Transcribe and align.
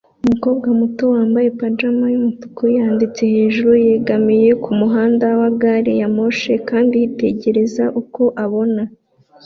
Umukobwa 0.23 0.67
muto 0.79 1.03
wambaye 1.13 1.49
pajama 1.59 2.05
yumutuku 2.13 2.61
wanditse 2.77 3.21
hejuru 3.33 3.71
yegamiye 3.87 4.49
kumuhanda 4.63 5.25
wa 5.39 5.49
gari 5.61 5.91
ya 6.01 6.07
moshi 6.15 6.51
kandi 6.69 6.93
yitegereza 7.01 7.83
uko 8.01 8.21
abona 8.43 8.81